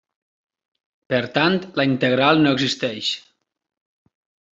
[1.13, 3.11] Per tant la integral no existeix.